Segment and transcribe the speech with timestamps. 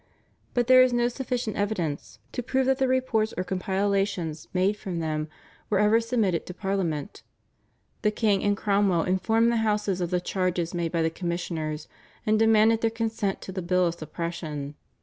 [0.55, 4.97] But there is no sufficient evidence to prove that the reports or compilations made from
[4.97, 5.27] them
[5.69, 7.21] were ever submitted to Parliament.
[8.01, 11.87] The king and Cromwell informed the Houses of the charges made by the commissioners,
[12.25, 14.73] and demanded their consent to the bill of suppression.